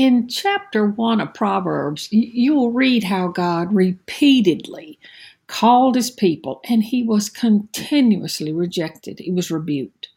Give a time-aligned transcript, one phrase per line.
[0.00, 4.98] In chapter 1 of Proverbs, you will read how God repeatedly
[5.46, 9.18] called his people and he was continuously rejected.
[9.18, 10.08] He was rebuked.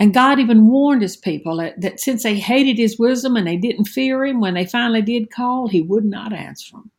[0.00, 3.56] And God even warned his people that, that, since they hated his wisdom and they
[3.56, 6.90] didn't fear him, when they finally did call, he would not answer them.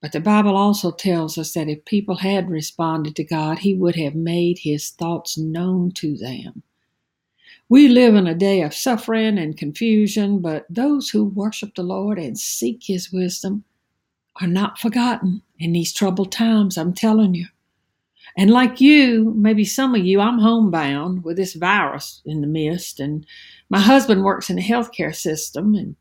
[0.00, 3.96] But the Bible also tells us that if people had responded to God, he would
[3.96, 6.62] have made his thoughts known to them.
[7.68, 12.18] We live in a day of suffering and confusion, but those who worship the Lord
[12.18, 13.64] and seek His wisdom
[14.40, 17.46] are not forgotten in these troubled times, I'm telling you.
[18.36, 23.00] And like you, maybe some of you, I'm homebound with this virus in the midst,
[23.00, 23.26] and
[23.68, 25.96] my husband works in the healthcare system, and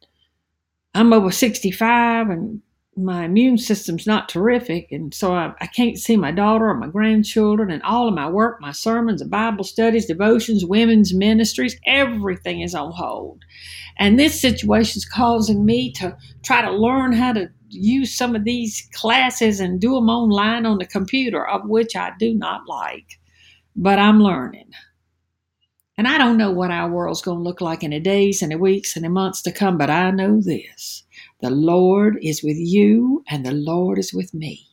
[0.93, 2.61] I'm over 65, and
[3.03, 6.88] my immune system's not terrific, and so I, I, can't see my daughter or my
[6.88, 12.75] grandchildren, and all of my work, my sermons, Bible studies, devotions, women's ministries, everything is
[12.75, 13.44] on hold.
[13.98, 18.44] And this situation is causing me to try to learn how to use some of
[18.44, 23.19] these classes and do them online on the computer, of which I do not like,
[23.75, 24.72] but I'm learning.
[26.00, 28.53] And I don't know what our world's going to look like in the days and
[28.53, 31.03] the weeks and the months to come, but I know this
[31.41, 34.66] the Lord is with you, and the Lord is with me,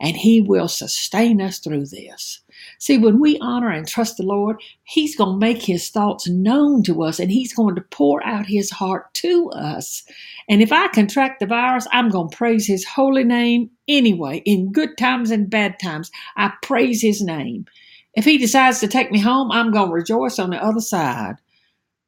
[0.00, 2.40] and He will sustain us through this.
[2.78, 6.84] See, when we honor and trust the Lord, He's going to make His thoughts known
[6.84, 10.04] to us, and He's going to pour out His heart to us.
[10.48, 14.70] And if I contract the virus, I'm going to praise His holy name anyway, in
[14.70, 16.12] good times and bad times.
[16.36, 17.66] I praise His name.
[18.14, 21.36] If He decides to take me home, I'm going to rejoice on the other side,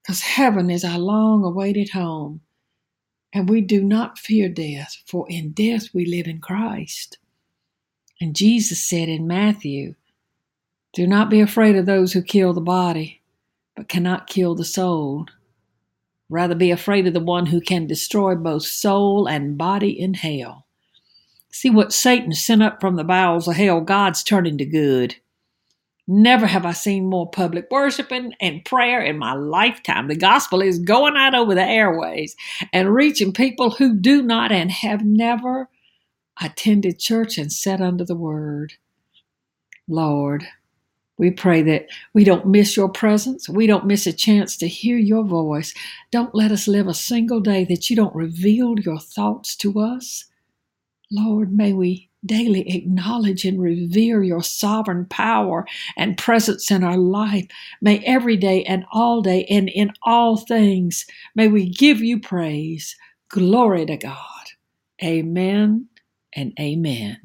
[0.02, 2.40] because heaven is our long awaited home.
[3.32, 7.18] And we do not fear death, for in death we live in Christ.
[8.20, 9.94] And Jesus said in Matthew,
[10.92, 13.22] Do not be afraid of those who kill the body,
[13.74, 15.26] but cannot kill the soul.
[16.28, 20.66] Rather be afraid of the one who can destroy both soul and body in hell.
[21.50, 25.16] See what Satan sent up from the bowels of hell, God's turning to good.
[26.14, 30.08] Never have I seen more public worshiping and prayer in my lifetime.
[30.08, 32.36] The gospel is going out over the airways
[32.70, 35.70] and reaching people who do not and have never
[36.38, 38.74] attended church and sat under the word.
[39.88, 40.46] Lord,
[41.16, 43.48] we pray that we don't miss your presence.
[43.48, 45.72] We don't miss a chance to hear your voice.
[46.10, 50.26] Don't let us live a single day that you don't reveal your thoughts to us.
[51.10, 55.66] Lord, may we daily acknowledge and revere your sovereign power
[55.96, 57.46] and presence in our life.
[57.80, 62.96] May every day and all day and in all things, may we give you praise.
[63.30, 64.16] Glory to God.
[65.02, 65.88] Amen
[66.34, 67.18] and amen.